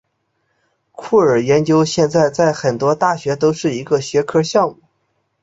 [0.93, 4.79] 酷儿研究现在在很多大学都是一个学科项目。